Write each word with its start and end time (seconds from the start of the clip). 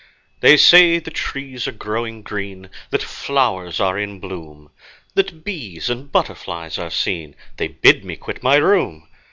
They 0.39 0.57
say 0.57 0.97
the 0.97 1.11
trees 1.11 1.67
are 1.67 1.71
growing 1.71 2.23
green, 2.23 2.71
That 2.89 3.03
flowers 3.03 3.79
are 3.79 3.99
in 3.99 4.19
bloom, 4.19 4.71
That 5.13 5.43
bees 5.43 5.91
and 5.91 6.11
butterflies 6.11 6.79
are 6.79 6.89
seen; 6.89 7.35
They 7.57 7.67
bid 7.67 8.03
me 8.03 8.15
quit 8.15 8.41
my 8.41 8.55
room. 8.55 9.07